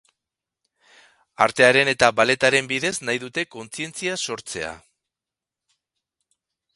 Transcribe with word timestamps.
Artearen 1.45 1.91
eta 1.91 2.09
balletaren 2.21 2.69
bidez 2.73 2.93
nahi 3.09 3.21
dute 3.25 3.45
kontzientzia 3.57 4.17
sortzea. 4.29 4.73